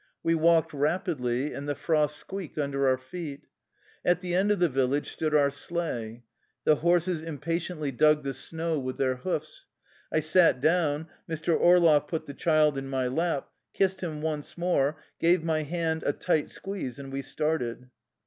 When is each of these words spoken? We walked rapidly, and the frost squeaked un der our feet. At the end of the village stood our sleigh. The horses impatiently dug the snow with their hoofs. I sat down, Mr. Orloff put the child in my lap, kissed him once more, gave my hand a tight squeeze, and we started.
We 0.23 0.33
walked 0.33 0.73
rapidly, 0.73 1.53
and 1.53 1.69
the 1.69 1.75
frost 1.75 2.15
squeaked 2.17 2.57
un 2.57 2.71
der 2.71 2.87
our 2.87 2.97
feet. 2.97 3.45
At 4.03 4.19
the 4.21 4.33
end 4.33 4.49
of 4.49 4.57
the 4.57 4.67
village 4.67 5.11
stood 5.11 5.35
our 5.35 5.51
sleigh. 5.51 6.23
The 6.63 6.77
horses 6.77 7.21
impatiently 7.21 7.91
dug 7.91 8.23
the 8.23 8.33
snow 8.33 8.79
with 8.79 8.97
their 8.97 9.17
hoofs. 9.17 9.67
I 10.11 10.19
sat 10.21 10.59
down, 10.59 11.07
Mr. 11.29 11.55
Orloff 11.55 12.07
put 12.07 12.25
the 12.25 12.33
child 12.33 12.79
in 12.79 12.87
my 12.89 13.05
lap, 13.07 13.51
kissed 13.75 14.01
him 14.01 14.23
once 14.23 14.57
more, 14.57 14.97
gave 15.19 15.43
my 15.43 15.61
hand 15.61 16.01
a 16.03 16.13
tight 16.13 16.49
squeeze, 16.49 16.97
and 16.97 17.13
we 17.13 17.21
started. 17.21 17.91